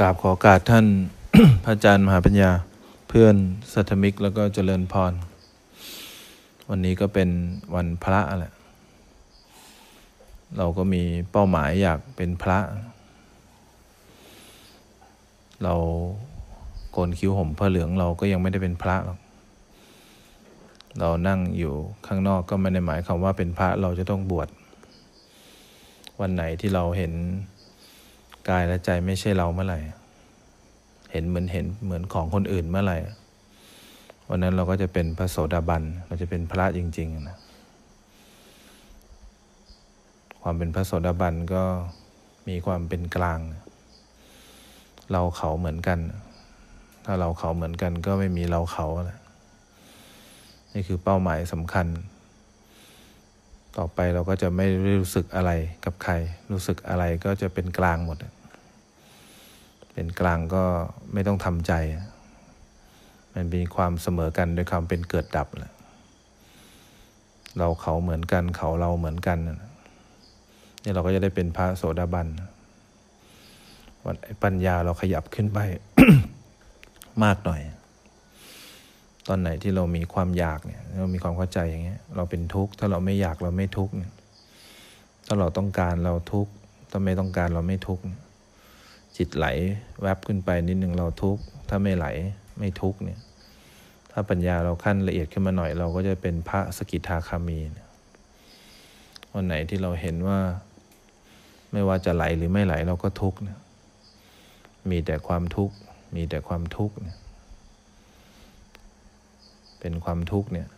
[0.00, 0.86] กราบขอกาสท่าน
[1.64, 2.50] พระอาจารย์มหาปัญญา
[3.08, 3.34] เพื่อน
[3.72, 5.12] สัทธมิกแล้วก็เจริญพร
[6.70, 7.28] วันนี้ก็เป็น
[7.74, 8.52] วันพระแหละ
[10.58, 11.02] เราก็มี
[11.32, 12.58] เป้าหมายอยากเป็นพระ
[15.62, 15.74] เรา
[16.92, 19.18] โกนคิ้วห่มผ้าเหลืองเราก็ยังไม่ได้เป็นพระหรอก
[21.00, 21.72] เรานั่งอยู่
[22.06, 24.48] ข้างนอกก็ไม่ได้หมายความว่าเป็นพระเราจะต้องบวช
[26.20, 27.12] วันไหนที่เราเห็น
[28.48, 29.80] กายและใจไม่ใช่เราเมื่อไหร่
[31.10, 32.98] เห็นเหมือนเห็นเหมือนของคนอื่นเมื่อไหร่
[34.28, 37.36] วันนั้นเราก็จะเป็นพระโสดาบัน เราจะเป็นพระจริงๆนะ
[40.42, 41.62] ความเป็นพระโสดาบันก็
[42.48, 43.40] มีความเป็นกลาง
[45.12, 45.98] เราเขาเหมือนกัน
[47.04, 49.20] ถ้าเราเขาเหมือนกันก็ไม่มีเราเขาแหละ
[50.72, 51.86] นี่คือเป้าหมายสำคัญ
[53.76, 54.66] ต่อไปเราก็จะไม่
[55.00, 55.50] รู้สึกอะไร
[55.84, 56.12] กับใคร
[56.52, 58.18] รู้สึกอะไรก็จะเป็นกลางหมด
[59.92, 60.64] เป็นกลางก็
[61.12, 61.72] ไม่ต้องทำใจ
[63.34, 65.72] มันมีความเสมอกันด้วยความเป็นเกิดดับแหละ
[67.58, 69.38] เราเขาเหมือนกันเขาเราเหมือนกัน
[70.82, 72.26] นี่เราก็จะได้เป็นพระโสดาบัน
[74.04, 75.58] วันปัญญาเราขยับขึ้นไป
[77.24, 77.60] มากหน่อย
[79.28, 83.92] ตอนไหนที่เรามีความอยากเนี่ย เรามีความเข้าใจอย่างเงี้ย เราเป็นทุกข์ ถ้าเราไม่อยากเราไม่ทุกข์
[85.26, 86.52] ถ้าเราต้องการเราทุกข์
[86.90, 88.04] ถ้าไม่ต้องการเราไม่ทุกข์
[89.16, 89.46] จิตไหล
[90.02, 92.06] แวบขึ้นไปนิดนึงเราทุกข์ ถ้าไม่ไหล
[92.58, 93.20] ไม่ทุกข์เนี่ย
[94.12, 97.58] ถ้าปัญญาเราขั้นละเอียดขึ้นมาหน่อย เราก็จะเป็นพระสกิทาคามี
[99.34, 100.38] วันไหนที่เราเห็นว่า
[101.72, 103.58] ไม่ว่าจะไหลหรือไม่ไหลเราก็ทุกข์เนี่ย
[104.90, 105.74] มีแต่ความทุกข์
[106.16, 107.16] มีแต่ความทุกข์เนี่ย
[109.84, 110.68] เป็นความทุกข์เนี่ย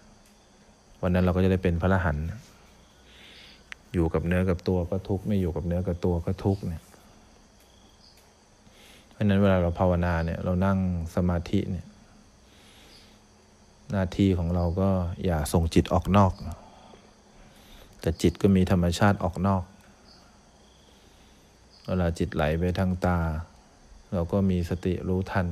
[1.02, 2.26] วันนั้นเราก็จะได้เป็นพระอรหันต์
[3.92, 6.82] อยู่กับเนื้อกับตัวก็ทุกข์ไม่อยู่กับเนื้อกับตัวก็ทุกข์เนี่ย
[9.12, 10.78] เพราะนั้นเวลาเราภาวนาเนี่ย เรานั่ง
[11.14, 11.86] สมาธิเนี่ย
[13.90, 14.89] หน้าที่ของเราก็
[15.24, 16.33] อย่าส่งจิตออกนอก
[18.00, 19.62] แต่จิตก็มีธรรมชาติออกนอก
[21.86, 23.18] เวลาจิตไหลไปทางตา
[24.12, 25.46] เราก็มีสติรู้ทัน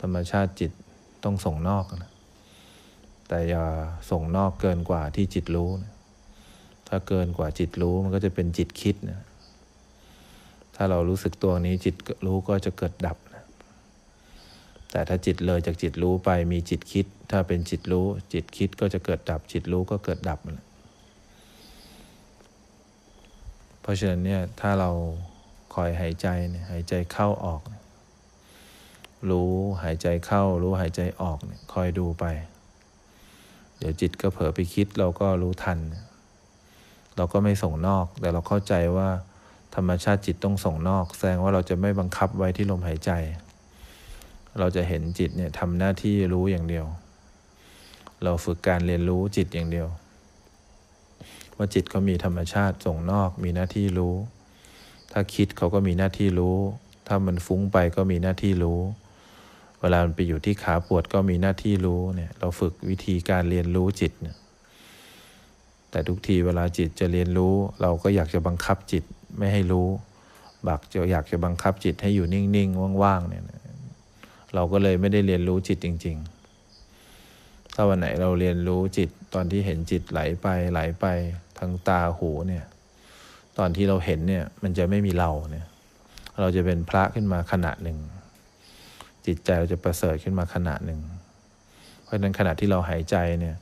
[0.00, 0.72] ธรรมชาติจิต
[1.24, 2.10] ต้องส่งนอกนะ
[3.28, 3.64] แต่อย่า
[4.10, 5.92] ส่งนอกเกินกว่าที่จิตรู้นะ
[6.88, 9.20] ถ้าเกินกว่าจิตรู้มันก็จะเป็นจิตคิดนะ
[10.76, 11.94] ถ้าเรารู้สึกตัวนี้จิต
[12.26, 13.44] รู้ก็จะเกิดดับนะ
[14.90, 20.66] แต่ถ้าจิตเลยจากจิตรู้ไปมีจิตคิด ถ้าเป็นจิตรู้ จิตคิดก็จะเกิดดับ จิตรู้ก็เกิดดับนะ
[23.80, 24.90] เพราะฉะนั้นเนี่ยถ้าเรา
[25.74, 27.79] คอยหายใจเนี่ยหายใจเข้าออกนะ
[29.30, 32.24] รู้หายใจเข้า รู้หายใจออกเนี่ยคอยดูไป
[33.78, 35.78] เดี๋ยวจิตก็เผลอไปคิดเราก็รู้ทัน
[37.16, 39.08] เราก็ไม่ส่งนอก แต่เราเข้าใจว่า
[39.74, 43.10] ธรรมชาติจิตต้องส่งนอก แสดงว่าเราจะไม่บังคับไว้ที่ลมหายใจ
[44.58, 46.86] เราจะเห็นจิตเนี่ยทำหน้าที่รู้อย่างเดียว
[48.24, 49.88] เราฝึกการเรียนรู้จิตอย่างเดียว
[51.56, 54.14] ว่าจิตเขามีธรรมชาติส่งนอก มีหน้าที่รู้
[55.12, 56.56] ถ้าคิดเขาก็มีหน้าที่รู้
[57.06, 58.80] ถ้ามันฟุ้งไปก็มีหน้าที่รู้
[59.80, 64.36] เวลามันไปอยู่ที่ขาปวดก็มีหน้าที่รู้เนี่ยเราฝึกวิธีการเรียนรู้จิตเนี่ย
[65.90, 69.04] แต่ทุกทีเวลาจิตจะเรียนรู้ เราก็อยากจะบังคับจิต
[69.38, 69.88] ไม่ให้รู้
[70.68, 73.44] บักจะอยากจะบังคับจิตให้อยู่นิ่งๆว่างๆเนี่ย
[74.54, 76.16] เราก็เลยไม่ได้เรียนรู้จิตจริง
[76.96, 81.06] ๆ ถ้าวันไหนเราเรียนรู้จิตตอนที่เห็นจิตไหลไปไหลไป
[81.58, 82.64] ทางตาหูเนี่ย
[83.58, 85.66] ตอนที่เราเห็นเนี่ยมันจะไม่มีเราเนี่ย
[86.40, 87.98] เราจะเป็นพระขึ้นมาขณะหนึ่ง
[89.30, 91.00] จิตใจเราจะประเสริฐขึ้นมาขณะหนึ่ง
[92.02, 93.56] เพราะฉะนั้นขณะที่เราหายใจเนี่ย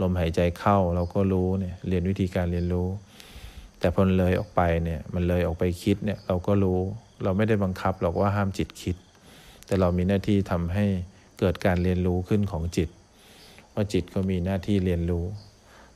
[0.00, 2.88] ลมหายใจเข้าเราก็รู้เนี่ยเรียนวิธีการเรียนรู้
[3.78, 6.80] แต่พอเลยออกไปเนี่ยมันเลยออกไปคิดเนี่ยเราก็รู้
[7.22, 8.96] เราไม่ได้บังคับหรอกว่าห้ามจิตคิด
[9.66, 10.86] แต่เรามีหน้าที่ทำให้
[11.38, 12.88] เกิดการเรียนรู้ขึ้นของจิต
[13.74, 15.24] ว่าจิตก็มีหน้าที่เรียนรู้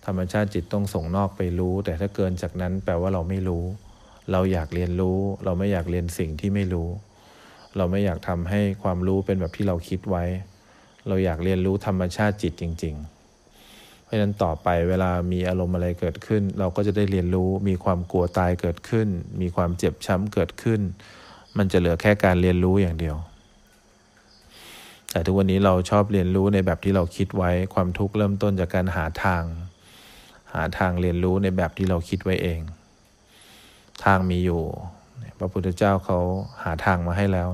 [0.07, 3.65] ธรรมชาติจิตต้องส่งนอกไปรู้ แต่ถ้าเกินจากนั้นแปลว่าเราไม่รู้
[4.33, 6.89] เราอยากเรียนรู้ เราไม่อยากเรียนสิ่งที่ไม่รู้
[7.77, 10.25] เราไม่อยากทำให้ความรู้เป็นแบบที่เราคิดไว้
[11.09, 19.09] เราอยากเรียนรู้ธรรมชาติจิตจริง ๆ เพราะฉะนั้นต่อไปเวลามีอารมณ์อะไรเกิดขึ้น เราก็จะได้เรียนรู้มีความกลัวตายเกิดขึ้น
[19.41, 20.81] มีความเจ็บช้ำเกิดขึ้น
[21.57, 23.17] มันจะเหลือแค่การเรียนรู้อย่างเดียว
[25.11, 29.43] แต่ทุกวันนี้เราชอบเรียนรู้ในแบบที่เราคิดไว้ ความทุกข์เริ่มต้นจากการหาทาง
[30.53, 32.61] หาทางเรียนรู้ในแบบที่เราคิดไว้เอง
[34.05, 34.63] ทางมีอยู่
[35.39, 36.18] พระพุทธเจ้าเขา
[36.65, 37.48] หาทางมาให้แล้ว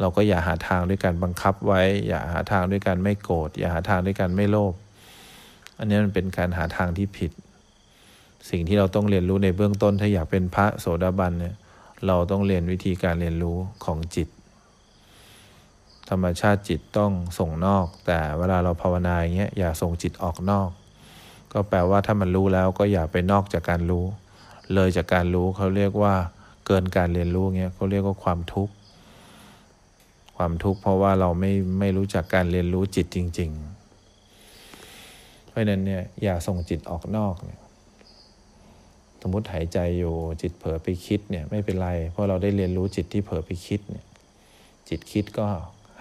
[0.00, 4.72] เราก็อย่าหาทางด้วยการบังคับไว้ อย่าหาทางด้วยการไม่โกรธ อย่าหาทางด้วยการไม่โลภ
[5.78, 7.32] อันนี้มันเป็นการหาทางที่ผิด
[8.50, 11.54] สิ่งที่เราต้องเรียนรู้ในเบื้องต้นถ้าอยากเป็นพระโสดาบันเนี่ย
[12.06, 14.28] เราต้องเรียนวิธีการเรียนรู้ของจิต
[16.08, 20.68] ธรรมชาติจิตต้องส่งนอก แต่เวลาเราภาวนาอย่างเงี้ยอย่าส่งจิตออกนอก
[21.52, 24.04] ก็แปลว่าถ้ามันรู้แล้วก็อย่าไปนอกจากการรู้
[24.74, 26.14] เลยจากการรู้เขาเรียกว่า
[26.66, 28.74] เกินการเรียนรู้เงี้ยเขาเรียกว่าความทุกข์
[30.36, 33.50] ความทุกข์เพราะว่าเราไม่ไม่รู้จักการเรียนรู้จิตจริง
[34.30, 37.60] ๆ เพราะนั้นเนี่ยอย่าส่งจิตออกนอกเนี่ย
[39.20, 44.06] สมมติหายใจอยู่จิตเผลอไปคิดเนี่ยไม่เป็นไร เพราะเราได้เรียนรู้จิตที่เผลอไปคิดเนี่ย
[44.88, 45.46] จิตคิดก็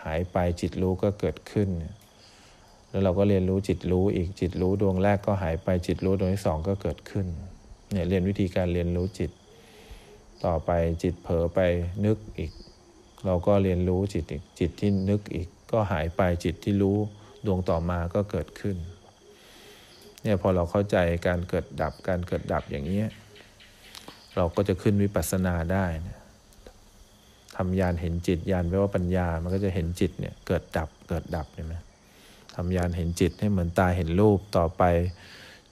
[0.03, 1.95] หายไปจิตรู้ก็เกิดขึ้นเนี่ย
[2.89, 7.25] แล้วเราก็เรียนรู้จิตรู้อีกจิตรู้ดวงแรกก็หายไปจิตรู้ดวงที่สองก็เกิดขึ้น
[7.91, 9.31] เนี่ยเรียนวิธีการเรียนรู้จิต
[10.45, 10.71] ต่อไป
[11.03, 11.59] จิตเผลอไป
[12.05, 12.51] นึกอีก
[13.25, 16.97] เราก็เรียนรู้จิตอีกจิตที่นึกอีก ก็หายไปจิตที่รู้
[17.45, 18.77] ดวงต่อมาก็เกิดขึ้น
[20.21, 20.97] เนี่ยพอเราเข้าใจ
[21.27, 23.01] การเกิดดับการเกิดดับอย่างนี้
[24.35, 26.17] เราก็จะขึ้นวิปัสสนาได้นะ
[27.57, 31.75] ทำยานเห็นจิตยานแปลว่าปัญญา มันก็จะเห็นจิตเนี่ยเกิดดับเกิดดับใช่ไหม
[32.55, 34.83] ทำยานเห็นจิตให้เหมือนตาเห็นรูปต่อไป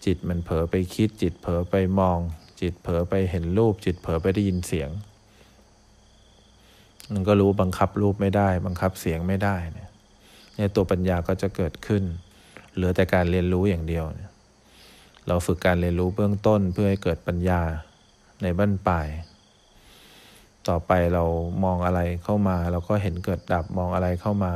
[0.06, 2.20] จิตมันเผลอไปคิดจิตเผลอไปมอง
[2.62, 4.90] จิตเผลอไปเห็นรูป จิตเผลอไปได้ยินเสียง
[7.14, 9.90] มันก็รู้บังคับรูปไม่ได้ บังคับเสียงไม่ได้เนี่ย
[10.56, 12.04] เนี่ยตัวปัญญาก็จะเกิดขึ้น
[12.76, 14.32] เหลือแต่การเรียนรู้อย่างเดียวเนี่ย
[15.28, 17.62] เราฝึกการเรียนรู้เบื้องต้นเพื่อให้เกิดปัญญา
[18.42, 19.08] ในบั้นปลาย
[20.68, 21.24] ต่อไปเรา
[21.64, 24.54] มองอะไรเข้ามา เราก็เห็นเกิดดับมองอะไรเข้ามา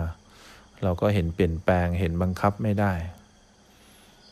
[0.84, 2.94] เราก็เห็นเปลี่ยนแปลงเห็นบังคับไม่ได้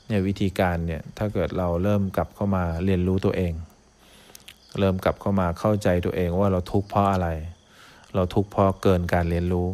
[0.07, 3.53] เนี่ยวิธีการเนี่ยถ้าเกิดเราเริ่มกลับเข้ามาเรียนรู้ตัวเอง
[4.79, 7.29] เริ่มกลับเข้ามาเข้าใจตัวเองว่าเราทุกข์เพราะอะไร
[8.15, 9.69] เราทุกข์เพราะเกินการเรียนรู้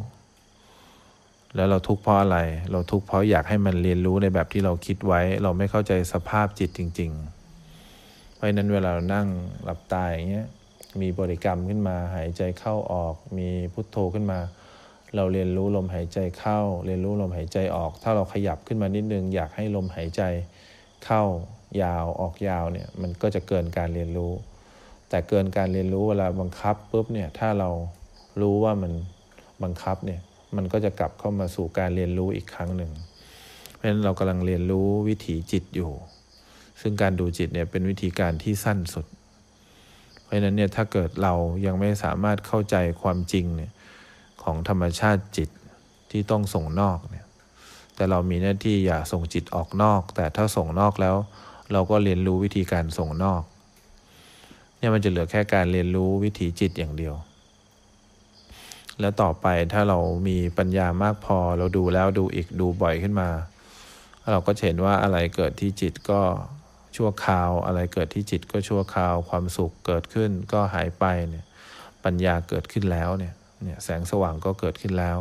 [1.56, 2.38] แล้วเราทุกข์เพราะอะไร
[2.72, 7.12] เราทุกข์เพราะอยากให้มันเรียนรู้ในแบบที่เราคิดไว้ เราไม่เข้าใจสภาพจิตจริง
[7.74, 9.28] ๆ เพราะนั้นเวลาเรานั่ง
[9.64, 10.48] หลับตาอย่างเงี้ย
[11.02, 14.40] มีบริกรรมขึ้นมาหายใจเข้าออก มีพุทโธขึ้นมา
[15.16, 20.22] เราเรียนรู้ลมหายใจเข้า เรียนรู้ลมหายใจออก ถ้าเราขยับขึ้นมานิดนึง อยากให้ลมหายใจ
[21.06, 21.24] เข้า
[21.82, 24.32] ยาวออกยาวเนี่ยมันก็จะเกินการเรียนรู้
[25.10, 27.70] แต่เกินการเรียนรู้เวลาบังคับปุ๊บเนี่ยถ้าเรา
[28.42, 28.92] รู้ว่ามัน
[29.64, 30.22] บังคับเนี่ย
[30.56, 32.92] มันก็จะกลับเข้ามาสู่การเรียนรู้อีกครั้งหนึ่ง
[33.74, 35.92] เพราะฉะนั้นเรากำลังเรียนรู้วิถีจิตอยู่
[36.82, 39.06] ซึ่งการดูจิตเนี่ยเป็นวิธีการที่สั้นสุด
[40.22, 41.34] เพราะฉะนั้นเนี่ยถ้าเกิดเรา
[41.66, 43.72] ยังไม่สามารถเข้าใจความจริงเนี่ย
[44.50, 45.50] ของธรรมชาติจิต
[46.12, 47.26] ที่ต้องส่งนอกเนี่ย
[47.96, 51.16] แต่เรามีหน้าที่อย่าส่งจิตออกนอก แต่ถ้าส่งนอกแล้ว
[51.72, 53.42] เราก็เรียนรู้วิธีการส่งนอก
[54.78, 57.16] เนี่ยมันจะเหลือแค่การเรียนรู้วิถีจิตอย่างเดียว
[59.00, 63.30] แล้วต่อไปถ้าเรามีปัญญามากพอเราดูแล้วดูอีกดูบ่อยขึ้นมา
[64.32, 66.22] เราก็เห็นว่าอะไรเกิดที่จิตก็
[66.96, 71.46] ชั่วคราว อะไรเกิดที่จิตก็ชั่วคราว ความสุขเกิดขึ้นก็หายไปเนี่ย
[72.04, 75.20] ปัญญาเกิดขึ้นแล้วเนี่ย เนี่ยแสงสว่างก็เกิดขึ้นแล้ว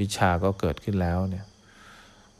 [0.00, 1.46] วิชาก็เกิดขึ้นแล้วเนี่ย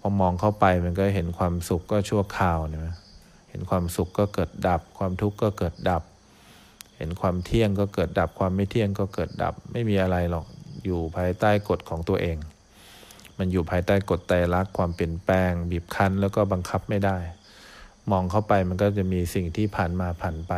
[0.00, 2.82] พอมองเข้าไปมันก็เห็นความสุขก็ชั่วคราวเนี่ย
[3.50, 6.02] เห็นความสุขก็เกิดดับ ความทุกข์ก็เกิดดับ
[6.96, 10.46] เห็นความเที่ยงก็เกิดดับ ความไม่เที่ยงก็เกิดดับ ไม่มีอะไรหรอก
[10.84, 12.37] อยู่ภายใต้กฎของตัวเอง
[13.38, 17.16] มันอยู่ภายใต้กฎไตรลักษณ์ความเปลี่ยนแปลง บีบคั้นแล้วก็บังคับไม่ได้
[18.10, 20.54] มองเข้าไปมันก็จะมีสิ่งที่ผ่านมาผ่านไป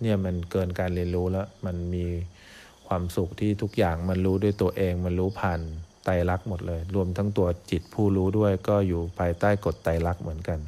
[0.00, 2.06] เนี่ยมันเกินการเรียนรู้แล้วมันมี
[2.88, 5.60] ความสุขที่ทุกอย่างมันรู้ด้วยตัวเองมันรู้ผ่าน
[6.04, 10.60] ไตรลักษณ์หมดเลย รวมทั้งตัวจิตผู้รู้ด้วยก็อยู่ภายใต้กฎไตรลักษณ์เหมือนกัน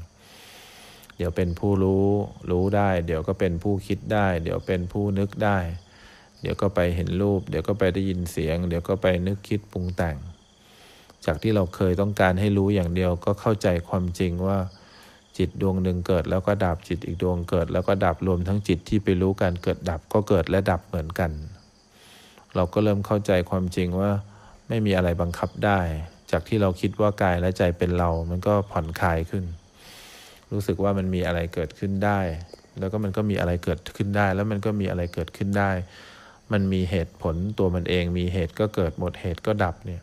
[1.17, 2.07] เดี๋ยวเป็นผู้รู้
[2.51, 5.59] รู้ได้ เดี๋ยวก็เป็นผู้คิดได้ เดี๋ยวเป็นผู้นึกได้
[6.43, 10.17] เดี๋ยวก็ไปเห็นรูป เดี๋ยวก็ไปได้ยินเสียง เดี๋ยวก็ไปนึกคิดปรุงแต่ง
[11.27, 14.59] จากที่เราเคยต้องการให้รู้อย่างเดียวก็เข้าใจความจริงว่า
[15.39, 21.31] จิตดวงหนึ่งเกิดแล้วก็ดับจิตอีกดวงเกิด แล้วก็ดับรวมทั้งจิตที่ไปรู้การเกิดดับก็เกิดและดับเหมือนกัน
[22.55, 24.11] เราก็เริ่มเข้าใจความจริงว่า
[24.69, 25.81] ไม่มีอะไรบังคับได้
[26.31, 29.45] จากที่เราคิดว่ากายและใจเป็นเรา มันก็ผ่อนคลายขึ้น
[30.53, 32.21] รู้สึกว่ามันมีอะไรเกิดขึ้นได้
[32.79, 35.71] แล้วก็มันก็มีอะไรเกิดขึ้นได้ แล้วมันก็มีอะไรเกิดขึ้นได้
[36.53, 40.03] มันมีเหตุผลตัวมันเอง มีเหตุก็เกิดหมดเหตุก็ดับเนี่ย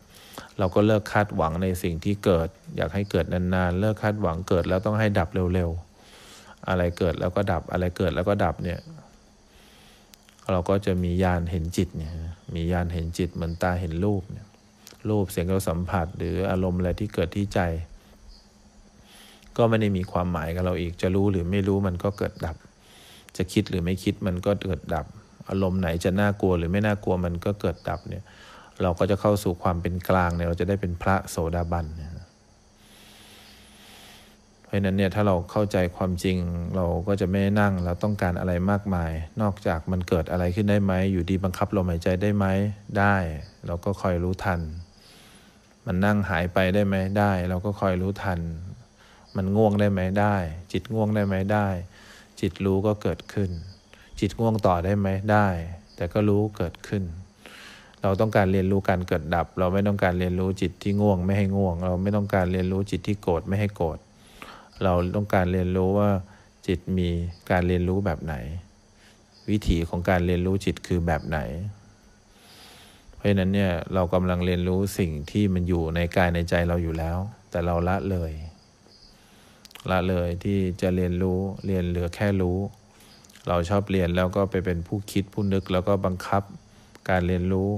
[0.58, 8.78] เราก็เลิกคาดหวังในสิ่งที่เกิด อยากให้เกิดนานๆ เลิกคาดหวังเกิดแล้วต้องให้ดับเร็วๆ อะไรเกิดแล้วก็ดับ อะไรเกิดแล้วก็ดับเนี่ย
[10.52, 12.12] เราก็จะมีญาณเห็นจิตเนี่ย
[12.54, 14.46] มีญาณเห็นจิตเหมือนตาเห็นรูปเนี่ย
[15.10, 17.60] รูปเสียงเราสัมผัสหรืออารมณ์อะไรที่เกิดที่ใจ
[19.56, 22.56] ก็ไม่ได้มีความหมายกับเราอีก จะรู้หรือไม่รู้มันก็เกิดดับ
[23.36, 25.06] จะคิดหรือไม่คิดมันก็เกิดดับ
[25.50, 28.24] อารมณ์ไหนจะน่ากลัวหรือไม่น่ากลัวมันก็เกิดดับเนี่ย
[28.82, 32.10] เราก็จะเข้าสู่ความเป็นกลางเนี่ยเราจะได้เป็นพระโสดาบันเนี่ย
[34.74, 36.38] ราะฉะนั้นเนี่ยถ้าเราเข้าใจความจริง
[36.76, 39.12] เราก็จะไม่นั่งเราต้องการอะไรมากมาย
[39.42, 42.46] นอกจากมันเกิดอะไรขึ้นได้ไหม อยู่ดีบังคับลมหายใจได้ไหม
[42.98, 43.16] ได้
[43.66, 44.60] เราก็คอยรู้ทัน
[45.86, 48.40] มันนั่งหายไปได้ไหมได้ เราก็คอยรู้ทัน
[49.36, 50.36] มันง่วงได้ไหมได้
[50.72, 51.68] จิตง่วงได้ไหมได้
[52.40, 53.50] จิตรู้ก็เกิดขึ้น
[54.20, 55.48] จิตง่วงต่อได้ไหมได้
[55.96, 57.04] แต่ก็รู้เกิดขึ้น
[58.02, 63.98] เราต้องการเรียนรู้การเกิดดับ เราไม่ต้องการเรียนรู้จิตที่ง่วง ไม่ให้ง่วง เราไม่ต้องการเรียนรู้จิตที่โกรธไม่ให้โกรธ
[64.82, 66.10] เราต้องการเรียนรู้ว่า
[66.66, 67.08] จิตมี
[67.50, 68.34] การเรียนรู้แบบไหน
[69.50, 71.38] วิถีของการเรียนรู้จิตคือแบบไหน
[73.14, 77.18] เพราะฉะนั้นเนี่ยเรากำลังเรียนรู้สิ่งที่มันอยู่ในกายในใจเราอยู่แล้ว
[77.50, 78.32] แต่เราละเลย
[79.90, 82.58] ละเลยที่จะเรียนรู้เรียนเหลือแค่รู้
[83.48, 86.42] เราชอบเรียนแล้วก็ไปเป็นผู้คิดผู้นึกแล้วก็บังคับ
[87.10, 87.68] การเรียนรู้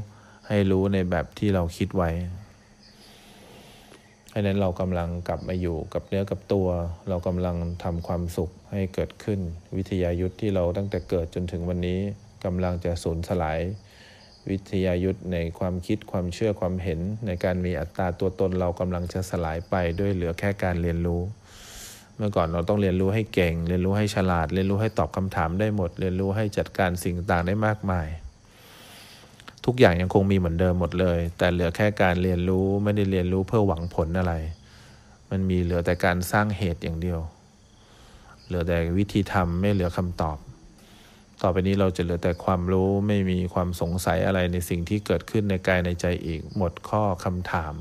[0.49, 2.11] ให้รู้ในแบบที่เราคิดไว้
[4.37, 6.69] ราะนั้นเรากำลังกลับมาอยู่กับเนื้อกับตัว
[7.09, 9.41] เรากำลังทำความสุขให้เกิดขึ้น
[9.77, 12.01] วิทยายุทธที่เราตั้งแต่เกิดจนถึงวันนี้
[12.45, 13.59] กำลังจะสูญสลาย
[14.51, 21.23] วิทยายุทธในความคิดความเชื่อความเห็น ในการมีอัตราตัวตนเรากำลังจะสลายไปด้วยเหลือแค่การเรียนรู้
[22.17, 28.09] เมื่อก่อนเราต้องเรียนรู้ให้เก่ง เรียนรู้ให้ฉลาด เรียนรู้ให้ตอบคำถามได้หมด เรียนรู้ให้จัดการสิ่งต่างได้มากมาย
[29.67, 34.35] ทุกอย่างยังคงมีเหมือนเดิมหมดเลย แต่เหลือแค่การเรียนรู้ไม่ได้เรียนรู้เพื่อหวังผลอะไร
[35.31, 37.21] มันมีเหลือแต่การสร้างเหตุอย่างเดียว
[38.47, 40.39] เหลือแต่วิธีทำไม่เหลือคำตอบ
[41.43, 47.75] ต่อไปนี้เราจะเหลือแต่ความรู้ไม่มีความสงสัยอะไรในสิ่งที่เกิดขึ้นในกายในใจอีก หมดข้อคำถาม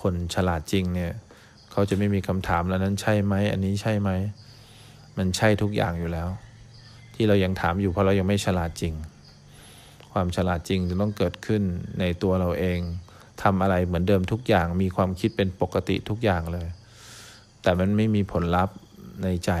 [0.00, 1.12] คนฉลาดจริงเนี่ย
[1.70, 4.10] เขาจะไม่มีคำถามแล้วนั้นใช่ไหมอันนี้ใช่ไหม
[5.18, 6.28] มันใช่ทุกอย่างอยู่แล้ว
[7.14, 8.94] ที่เรายังถามอยู่เพราะเรายังไม่ฉลาดจริง
[10.18, 11.62] ความฉลาดจริงจะต้องเกิดขึ้น
[12.00, 12.78] ในตัวเราเอง
[13.42, 16.68] ทำอะไรเหมือนเดิมทุกอย่างมีความคิดเป็นปกติทุกอย่างเลย
[17.62, 18.76] แต่มันไม่มีผลลัพธ์
[19.24, 19.52] ในใจ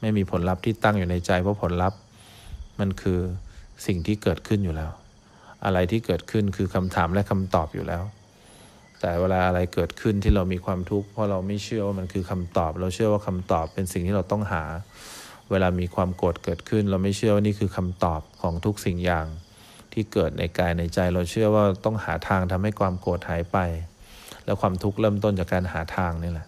[0.00, 1.98] ไม่มีผลลัพธ์ที่ตั้งอยู่ในใจ เพราะผลลัพธ์
[2.80, 3.18] มันคือ
[3.86, 4.90] สิ่งที่เกิดขึ้นอยู่แล้ว
[5.64, 8.02] อะไรที่เกิดขึ้นคือคำถามและคำตอบอยู่แล้ว
[9.00, 14.62] แต่เวลาอะไรเกิดขึ้นที่เรามีความทุกข์เพราะเราไม่เชื่อว่ามันคือคำตอบ เราเชื่อว่าคำตอบเป็นสิ่งที่เราต้องหา
[15.50, 19.26] เวลามีความโกรธเกิดขึ้น เราไม่เชื่อว่านี่คือคำตอบของทุกสิ่งอย่าง
[20.00, 23.58] ที่เกิดในกายในใจ เราเชื่อว่าต้องหาทางทำให้ความโกรธหายไป
[24.44, 26.46] แล้วความทุกข์เริ่มต้นจากการหาทางนี่แหละ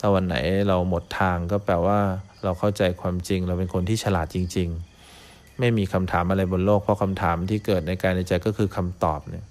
[0.00, 0.36] ถ้าวันไหน
[0.68, 1.98] เราหมดทางก็แปลว่า
[2.44, 4.68] เราเข้าใจความจริง เราเป็นคนที่ฉลาดจริง
[5.14, 9.44] ๆ ไม่มีคำถามอะไรบนโลก เพราะคำถามที่เกิดในกายในใจก็คือคำตอบเนี่ย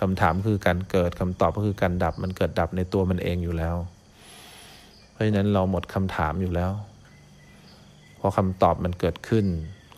[0.00, 3.76] คำถามคือการเกิดคำตอบก็คือการดับมันเกิดดับในตัวมันเองอยู่แล้ว
[5.10, 6.72] เพราะฉะนั้นเราหมดคำถามอยู่แล้ว
[8.18, 9.46] พอคำตอบมันเกิดขึ้น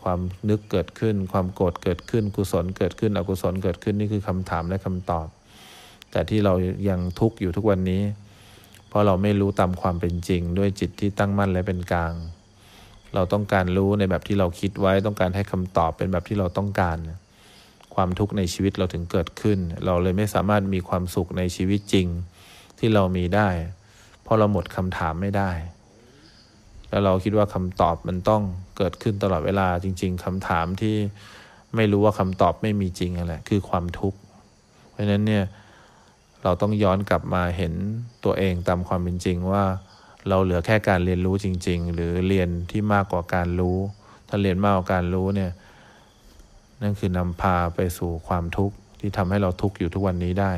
[0.02, 5.26] ความนึกเกิดขึ้น ความโกรธเกิดขึ้น กุศลเกิดขึ้น อกุศลเกิดขึ้นนี่คือคำถามและคำตอบ
[6.10, 6.52] แต่ที่เรา
[6.88, 8.02] ยังทุกข์อยู่ทุกวันนี้
[8.88, 12.14] เพราะเราไม่รู้ตามความเป็นจริง ด้วยจิตที่ตั้งมั่นและเป็นกลาง
[13.14, 16.96] เราต้องการรู้ในแบบที่เราคิดไว้ ต้องการให้คำตอบเป็นแบบที่เราต้องการ
[17.94, 22.06] ความทุกข์ในชีวิตเราถึงเกิดขึ้น เราเลยไม่สามารถมีความสุขในชีวิตจริง
[22.78, 23.48] ที่เรามีได้
[24.22, 25.50] เพราะเราหมดคำถามไม่ได้
[26.90, 28.42] แล้วเราคิดว่าคำตอบมันต้อง
[28.76, 30.96] เกิดขึ้นตลอดเวลาจริง ๆคำถามที่
[31.76, 34.18] ไม่รู้ว่าคำตอบไม่มีจริงอะไรคือความทุกข์
[34.90, 35.44] เพราะฉะนั้นเนี่ย
[36.42, 37.72] เราต้องย้อนกลับมาเห็น
[38.24, 39.64] ตัวเองตามความเป็นจริงว่า
[40.28, 43.78] เราเหลือแค่การเรียนรู้จริง ๆ หรือเรียนที่มากกว่าการรู้
[44.28, 45.50] ถ้าเรียนมากกว่าการรู้เนี่ย
[46.82, 50.52] นั่นคือนำพาไปสู่ความทุกข์ที่ทำให้เราทุกข์อยู่ทุกวันนี้ได้